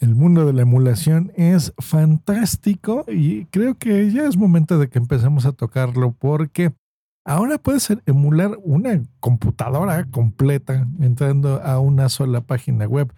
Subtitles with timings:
[0.00, 4.98] El mundo de la emulación es fantástico y creo que ya es momento de que
[4.98, 6.72] empecemos a tocarlo porque
[7.24, 13.12] ahora puedes emular una computadora completa entrando a una sola página web.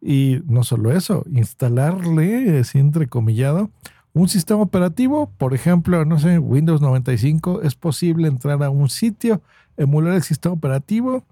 [0.00, 3.70] Y no solo eso, instalarle, es entrecomillado,
[4.12, 9.42] un sistema operativo, por ejemplo, no sé, Windows 95, es posible entrar a un sitio,
[9.76, 11.24] emular el sistema operativo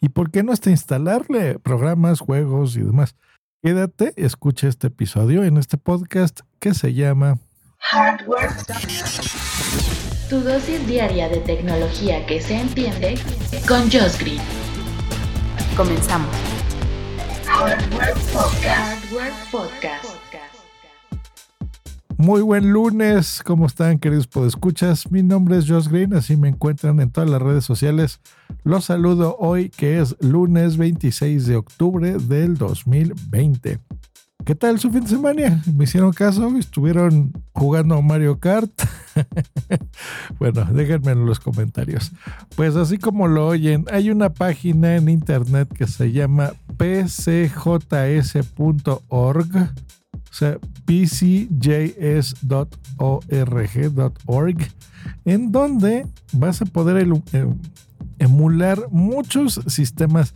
[0.00, 3.16] y, ¿por qué no hasta instalarle programas, juegos y demás?
[3.60, 7.40] Quédate, escucha este episodio en este podcast que se llama
[7.78, 8.50] Hardware.
[10.30, 13.18] Tu dosis diaria de tecnología que se entiende
[13.66, 14.40] con Josh Green.
[15.76, 16.30] Comenzamos.
[17.46, 18.14] Hardware
[19.50, 20.17] Podcast.
[22.18, 25.08] Muy buen lunes, ¿cómo están queridos podescuchas?
[25.12, 28.20] Mi nombre es Josh Green, así me encuentran en todas las redes sociales.
[28.64, 33.78] Los saludo hoy que es lunes 26 de octubre del 2020.
[34.44, 35.62] ¿Qué tal su fin de semana?
[35.72, 36.56] ¿Me hicieron caso?
[36.58, 38.72] ¿Estuvieron jugando Mario Kart?
[40.40, 42.10] bueno, déjenme en los comentarios.
[42.56, 47.58] Pues así como lo oyen, hay una página en internet que se llama pcjs.org,
[50.30, 51.48] o sea, pcjs.org.org,
[55.24, 57.06] en donde vas a poder
[58.18, 60.34] emular muchos sistemas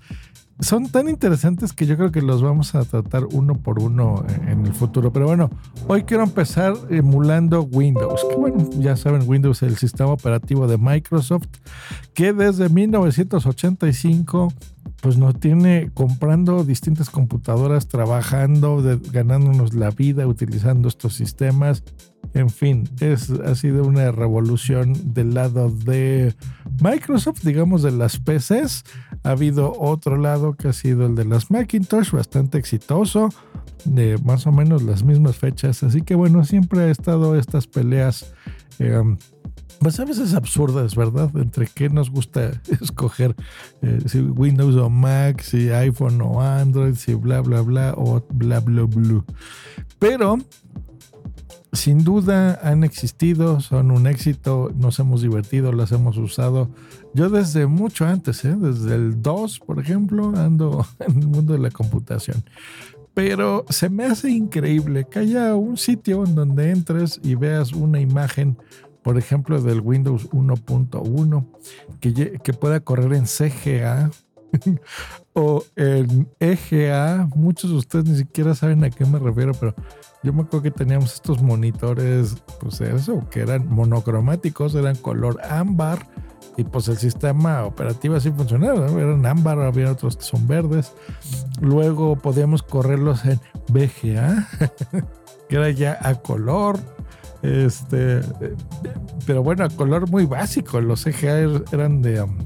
[0.62, 4.64] son tan interesantes que yo creo que los vamos a tratar uno por uno en
[4.64, 5.12] el futuro.
[5.12, 5.50] Pero bueno,
[5.88, 8.24] hoy quiero empezar emulando Windows.
[8.28, 11.48] Que bueno, ya saben, Windows es el sistema operativo de Microsoft
[12.14, 14.52] que desde 1985
[15.00, 21.82] pues nos tiene comprando distintas computadoras, trabajando, ganándonos la vida utilizando estos sistemas.
[22.34, 26.34] En fin, es, ha sido una revolución del lado de
[26.80, 28.84] Microsoft, digamos, de las PCs.
[29.24, 33.28] Ha habido otro lado que ha sido el de las Macintosh, bastante exitoso,
[33.84, 35.82] de más o menos las mismas fechas.
[35.82, 38.32] Así que bueno, siempre ha estado estas peleas.
[38.78, 39.00] Eh,
[39.82, 41.30] pues a veces absurdas, ¿verdad?
[41.34, 43.34] Entre qué nos gusta escoger,
[43.82, 48.60] eh, si Windows o Mac, si iPhone o Android, si bla, bla, bla, o bla,
[48.60, 49.24] bla, bla.
[49.98, 50.38] Pero
[51.72, 56.68] sin duda han existido, son un éxito, nos hemos divertido, las hemos usado.
[57.14, 58.54] Yo desde mucho antes, ¿eh?
[58.58, 62.44] desde el 2, por ejemplo, ando en el mundo de la computación.
[63.14, 68.00] Pero se me hace increíble que haya un sitio en donde entres y veas una
[68.00, 68.58] imagen,
[69.02, 71.46] por ejemplo, del Windows 1.1,
[72.00, 74.10] que, que pueda correr en CGA,
[75.34, 77.28] o en EGA.
[77.34, 79.74] Muchos de ustedes ni siquiera saben a qué me refiero, pero
[80.22, 86.06] yo me acuerdo que teníamos estos monitores, pues eso, que eran monocromáticos, eran color ámbar.
[86.56, 90.92] Y pues el sistema operativo así funcionaba, eran ámbar, había otros que son verdes.
[91.60, 94.48] Luego podíamos correrlos en VGA,
[95.48, 96.78] que era ya a color.
[97.42, 98.20] Este,
[99.26, 100.80] pero bueno, a color muy básico.
[100.80, 102.36] Los EGA er, eran de, um,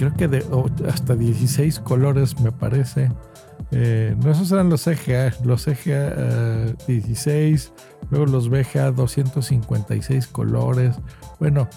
[0.00, 0.42] creo que de
[0.88, 3.12] hasta 16 colores, me parece.
[3.70, 7.70] Eh, no, esos eran los EGA, los EGA 16,
[8.10, 10.96] luego los VGA 256 colores.
[11.38, 11.68] Bueno,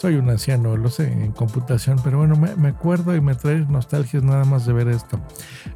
[0.00, 4.22] soy un anciano, lo sé, en computación, pero bueno, me, acuerdo y me trae nostalgias
[4.22, 5.20] nada más de ver esto.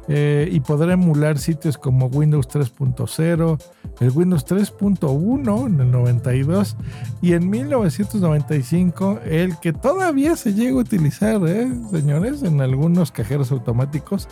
[0.07, 3.59] Eh, y poder emular sitios como Windows 3.0,
[3.99, 6.75] el Windows 3.1 en el 92
[7.21, 13.51] y en 1995 el que todavía se llega a utilizar, ¿eh, señores, en algunos cajeros
[13.51, 14.27] automáticos.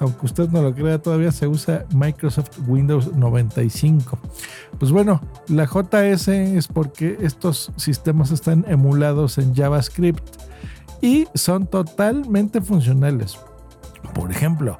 [0.00, 4.18] Aunque usted no lo crea, todavía se usa Microsoft Windows 95.
[4.78, 10.36] Pues bueno, la JS es porque estos sistemas están emulados en JavaScript
[11.00, 13.38] y son totalmente funcionales.
[14.14, 14.78] Por ejemplo,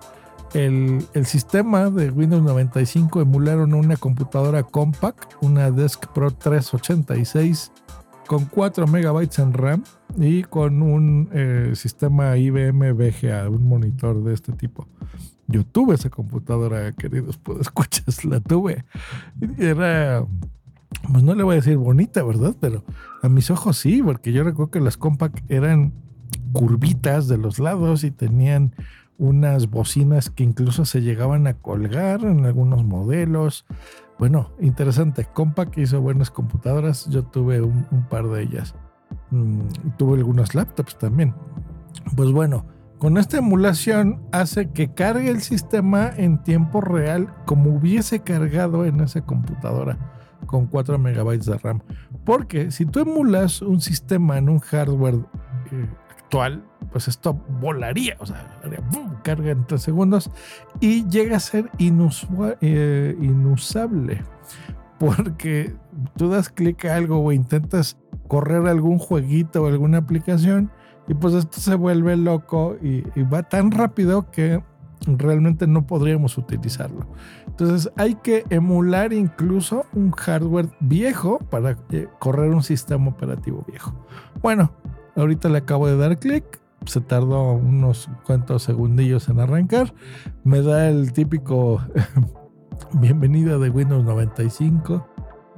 [0.54, 7.72] el, sistema de Windows 95 emularon una computadora compact, una Desk Pro 386
[8.26, 9.84] con 4 megabytes en RAM
[10.16, 14.86] y con un eh, sistema IBM VGA, un monitor de este tipo.
[15.46, 18.84] Yo tuve esa computadora, queridos, pues escuchas, la tuve.
[19.58, 20.24] Era,
[21.10, 22.54] pues no le voy a decir bonita, ¿verdad?
[22.60, 22.84] Pero
[23.22, 25.92] a mis ojos sí, porque yo recuerdo que las compact eran
[26.52, 28.74] curvitas de los lados y tenían
[29.18, 33.66] unas bocinas que incluso se llegaban a colgar en algunos modelos.
[34.18, 35.26] Bueno, interesante.
[35.26, 37.06] Compaq hizo buenas computadoras.
[37.10, 38.74] Yo tuve un, par de ellas.
[39.30, 39.60] Mm,
[39.98, 41.34] tuve algunas laptops también.
[42.16, 42.66] Pues bueno,
[42.98, 49.00] con esta emulación hace que cargue el sistema en tiempo real como hubiese cargado en
[49.00, 49.98] esa computadora
[50.46, 51.80] con 4 megabytes de RAM.
[52.24, 55.16] Porque si tú emulas un sistema en un hardware
[55.72, 58.60] eh, actual, pues esto volaría, o sea,
[59.22, 60.30] carga en tres segundos
[60.80, 61.70] y llega a ser
[62.60, 64.22] eh, inusable.
[64.98, 65.74] Porque
[66.16, 67.96] tú das clic a algo o intentas
[68.28, 70.70] correr algún jueguito o alguna aplicación
[71.08, 74.62] y pues esto se vuelve loco y, va tan rápido que
[75.06, 77.06] realmente no podríamos utilizarlo.
[77.46, 83.94] Entonces hay que emular incluso un hardware viejo para eh, correr un sistema operativo viejo.
[84.42, 84.72] Bueno,
[85.16, 89.92] ahorita le acabo de dar clic, se tardó unos cuantos segundillos en arrancar,
[90.44, 91.80] me da el típico
[92.94, 95.06] bienvenida de Windows 95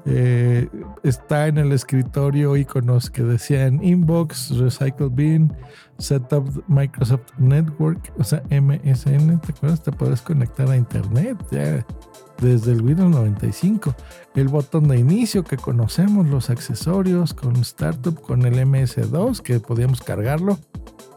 [0.05, 0.69] eh,
[1.03, 5.53] está en el escritorio iconos que decían Inbox, Recycle Bin,
[5.99, 9.83] Setup Microsoft Network, o sea, MSN, ¿te acuerdas?
[9.83, 11.87] Te puedes conectar a Internet ya
[12.41, 13.95] desde el Windows 95.
[14.35, 20.03] El botón de inicio que conocemos, los accesorios con Startup, con el MS2 que podíamos
[20.03, 20.59] cargarlo.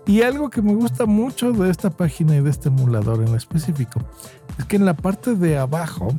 [0.06, 4.02] Y algo que me gusta mucho de esta página y de este emulador en específico
[4.60, 6.10] es que en la parte de abajo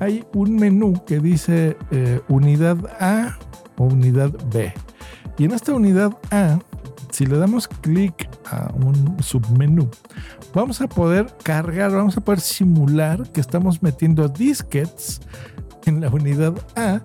[0.00, 3.38] hay un menú que dice eh, unidad A
[3.76, 4.72] o unidad B.
[5.38, 6.58] Y en esta unidad A,
[7.10, 9.88] si le damos clic a un submenú,
[10.52, 15.20] vamos a poder cargar, vamos a poder simular que estamos metiendo disquets
[15.86, 17.00] en la unidad A,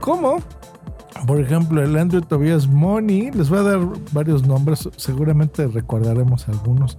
[0.00, 0.38] como
[1.26, 3.30] por ejemplo el Android Tobias Money.
[3.32, 3.80] Les voy a dar
[4.12, 6.98] varios nombres, seguramente recordaremos algunos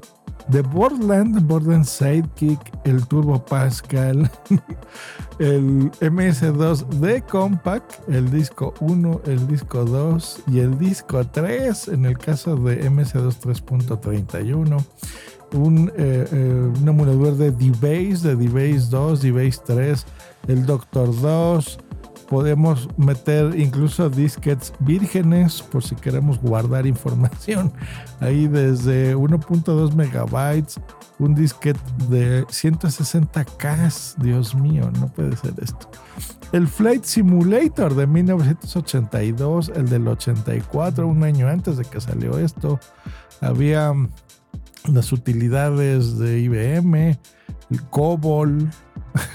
[0.50, 4.30] de Borderland, Borderland Sidekick, el Turbo Pascal,
[5.40, 12.06] el MS2 de Compact, el disco 1, el disco 2 y el disco 3 en
[12.06, 14.84] el caso de MS2 3.31.
[15.54, 20.06] Un, eh, eh, un emulador de D-Base, de D-Base 2, D-Base 3,
[20.48, 21.80] el Doctor 2,
[22.30, 27.74] podemos meter incluso disquets vírgenes por si queremos guardar información.
[28.20, 30.80] Ahí desde 1.2 megabytes,
[31.18, 34.16] un disquete de 160K.
[34.18, 35.90] Dios mío, no puede ser esto.
[36.52, 42.80] El Flight Simulator de 1982, el del 84, un año antes de que salió esto.
[43.42, 43.92] Había
[44.86, 47.18] las utilidades de IBM,
[47.72, 48.70] el COBOL.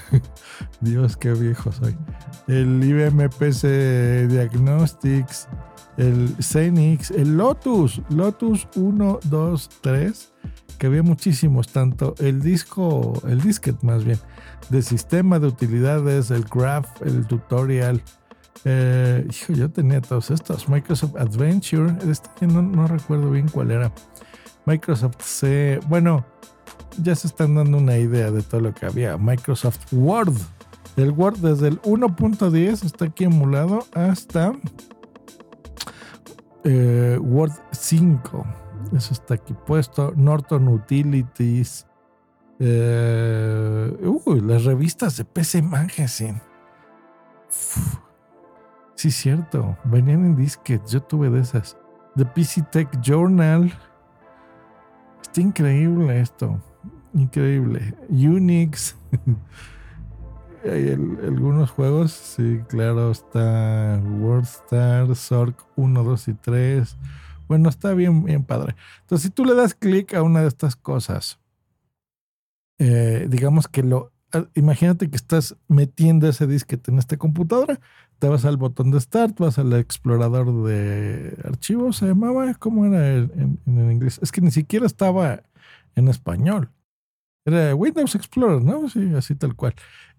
[0.79, 1.95] Dios, qué viejo soy
[2.47, 5.47] el IBM PC Diagnostics,
[5.97, 10.33] el Xenix, el Lotus, Lotus 1, 2, 3,
[10.77, 14.19] que había muchísimos, tanto el disco, el disquete más bien,
[14.69, 18.01] de sistema de utilidades, el graph, el tutorial.
[18.65, 20.67] Eh, hijo, yo tenía todos estos.
[20.67, 23.91] Microsoft Adventure, este no, no recuerdo bien cuál era.
[24.65, 26.25] Microsoft C, bueno,
[27.01, 29.17] ya se están dando una idea de todo lo que había.
[29.17, 30.33] Microsoft Word,
[30.95, 34.53] el Word desde el 1.10 está aquí emulado hasta
[36.63, 38.45] eh, Word 5.
[38.95, 40.13] Eso está aquí puesto.
[40.15, 41.85] Norton Utilities.
[42.59, 46.41] Eh, uy, las revistas de PC Magazine.
[48.95, 49.77] Sí, cierto.
[49.83, 50.91] Venían en disquets.
[50.91, 51.77] Yo tuve de esas.
[52.15, 53.73] The PC Tech Journal.
[55.21, 56.61] Está increíble esto.
[57.13, 57.93] Increíble.
[58.09, 58.95] Unix.
[60.69, 66.97] hay algunos juegos, sí, claro, está WorldStar, Zork 1, 2 y 3.
[67.47, 68.75] Bueno, está bien, bien padre.
[69.01, 71.39] Entonces, si tú le das clic a una de estas cosas,
[72.79, 77.79] eh, digamos que lo, ah, imagínate que estás metiendo ese disquete en esta computadora,
[78.19, 83.15] te vas al botón de Start, vas al explorador de archivos, se llamaba, ¿cómo era
[83.15, 84.19] en inglés?
[84.21, 85.43] Es que ni siquiera estaba
[85.95, 86.71] en español.
[87.45, 88.89] Era Windows Explorer, ¿no?
[88.89, 89.75] Sí, así tal cual.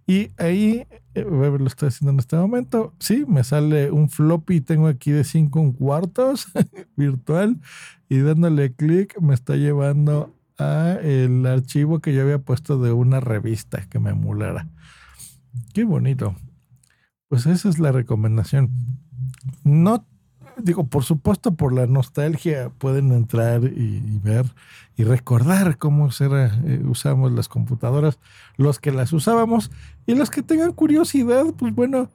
[0.06, 2.95] Y ahí, eh, lo estoy haciendo en este momento.
[3.00, 6.47] Sí, me sale un floppy, tengo aquí de 5 cuartos
[6.97, 7.61] virtual
[8.09, 13.18] y dándole clic me está llevando a el archivo que yo había puesto de una
[13.18, 14.68] revista que me emulara.
[15.75, 16.37] Qué bonito.
[17.28, 18.71] Pues esa es la recomendación.
[19.64, 20.06] No
[20.58, 24.46] digo, por supuesto, por la nostalgia pueden entrar y, ver
[24.96, 28.18] y recordar cómo era, eh, usamos las computadoras,
[28.56, 29.70] los que las usábamos
[30.06, 32.08] y los que tengan curiosidad, pues bueno,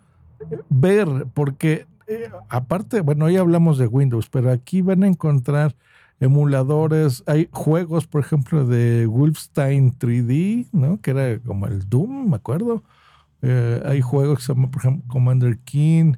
[0.70, 5.76] ver, porque eh, aparte, bueno, hoy hablamos de Windows, pero aquí van a encontrar
[6.20, 11.02] emuladores, hay juegos, por ejemplo, de Wolfenstein 3D, ¿no?
[11.02, 12.84] Que era como el Doom, me acuerdo.
[13.42, 16.14] Eh, hay juegos que se llaman, por ejemplo, Commander King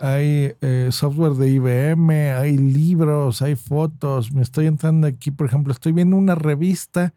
[0.00, 4.32] hay eh, software de IBM, hay libros, hay fotos.
[4.32, 7.14] Me estoy entrando aquí, por ejemplo, estoy viendo una revista,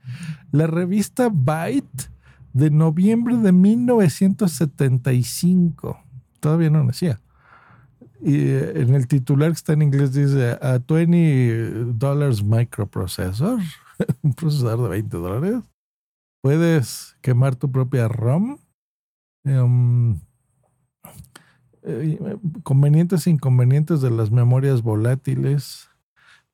[0.51, 2.11] la revista Byte
[2.51, 6.03] de noviembre de 1975.
[6.39, 7.19] Todavía no nacía.
[8.21, 13.59] Y eh, en el titular que está en inglés dice a 20 dólares microprocessor,
[14.21, 15.55] un procesador de 20 dólares.
[16.41, 18.57] Puedes quemar tu propia ROM.
[19.45, 20.19] Em,
[21.85, 25.89] eh, convenientes e inconvenientes de las memorias volátiles.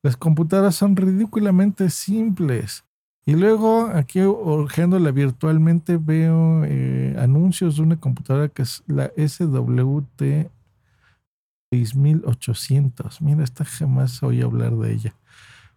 [0.02, 2.84] Las computadoras son ridículamente simples.
[3.26, 10.50] Y luego aquí urgiéndola virtualmente veo eh, anuncios de una computadora que es la SWT
[11.70, 13.22] 6800.
[13.22, 15.14] Mira, esta jamás oí hablar de ella.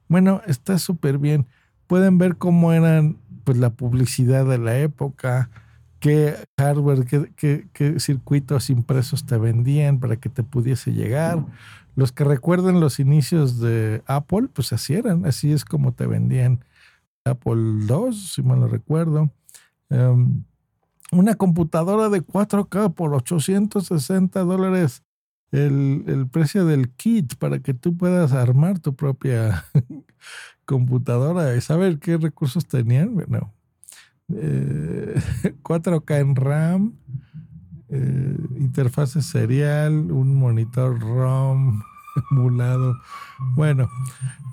[0.07, 1.45] Bueno, está súper bien.
[1.87, 5.49] Pueden ver cómo eran pues la publicidad de la época,
[6.03, 7.05] qué hardware,
[7.37, 11.45] qué, qué, circuitos impresos te vendían para que te pudiese llegar.
[11.95, 16.65] Los que recuerden los inicios de Apple, pues así eran, así es como te vendían
[17.23, 19.31] Apple II, si mal lo recuerdo.
[19.89, 20.43] Em,
[21.13, 25.03] una computadora de 4K por 860 dólares
[25.51, 29.63] el, el, precio del kit para que tú puedas armar tu propia
[30.65, 33.15] computadora y saber qué recursos tenían.
[33.15, 33.53] Bueno,
[34.29, 36.93] 4K eh, en RAM,
[37.89, 41.81] eh, interfase serial, un monitor ROM
[42.31, 42.97] emulado.
[43.55, 43.89] Bueno,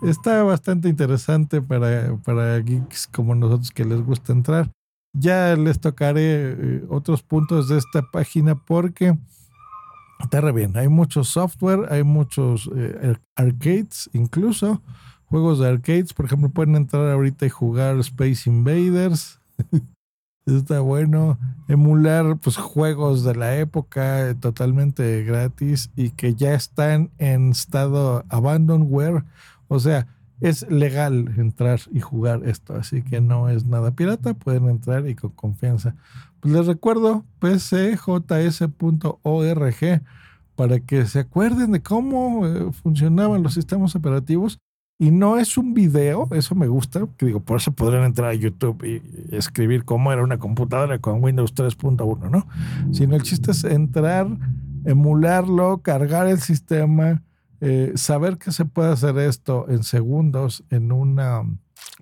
[0.02, 4.70] está bastante interesante para, para geeks como nosotros que les gusta entrar.
[5.12, 9.18] Ya les tocaré eh, otros puntos de esta página porque
[10.20, 10.76] está re bien.
[10.76, 12.70] Hay mucho software, hay muchos
[13.34, 14.82] arcades, incluso
[15.24, 16.12] juegos de arcades.
[16.12, 19.39] Por ejemplo, pueden entrar ahorita y jugar Space Invaders.
[20.46, 21.38] Está bueno
[21.68, 29.24] emular pues juegos de la época totalmente gratis y que ya están en estado abandonware,
[29.68, 30.08] o sea,
[30.40, 35.14] es legal entrar y jugar esto, así que no es nada pirata, pueden entrar y
[35.14, 35.94] con confianza.
[36.40, 38.72] Pues les recuerdo pcjs.org
[40.56, 44.58] para que se acuerden de cómo eh, funcionaban los sistemas operativos
[45.00, 48.34] y no es un video, eso me gusta, que digo, por eso podrían entrar a
[48.34, 52.46] YouTube y escribir cómo era una computadora con Windows 3.1, ¿no?
[52.92, 54.28] Sino el chiste es entrar,
[54.84, 57.22] emularlo, cargar el sistema,
[57.62, 61.44] eh, saber que se puede hacer esto en segundos en una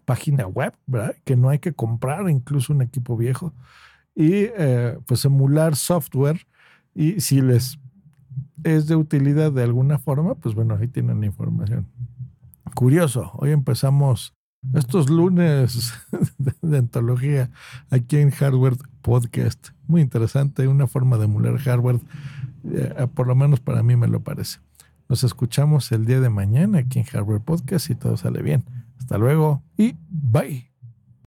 [0.05, 1.14] página web, ¿verdad?
[1.23, 3.52] Que no hay que comprar incluso un equipo viejo.
[4.17, 6.49] Y eh, pues emular software
[6.97, 7.78] y si les
[8.64, 11.87] es de utilidad de alguna forma, pues bueno, ahí tienen la información.
[12.78, 14.37] Curioso, hoy empezamos
[14.73, 15.92] estos lunes
[16.62, 17.50] de antología
[17.90, 19.70] aquí en Hardware Podcast.
[19.88, 21.99] Muy interesante, una forma de emular hardware,
[22.70, 24.61] eh, por lo menos para mí me lo parece.
[25.08, 28.62] Nos escuchamos el día de mañana aquí en Hardware Podcast y todo sale bien.
[29.00, 30.68] Hasta luego y bye.